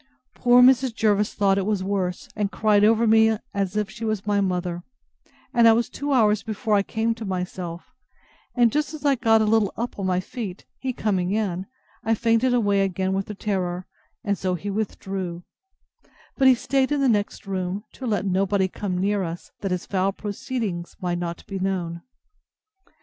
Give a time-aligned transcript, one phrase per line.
[0.33, 0.95] Poor Mrs.
[0.95, 4.41] Jervis thought it was worse, and cried over me like as if she was my
[4.41, 4.81] mother;
[5.53, 7.93] and I was two hours before I came to myself;
[8.55, 11.67] and just as I got a little up on my feet, he coming in,
[12.03, 13.85] I fainted away again with the terror;
[14.23, 15.43] and so he withdrew:
[16.35, 19.85] but he staid in the next room to let nobody come near us, that his
[19.85, 22.01] foul proceedings might not be known.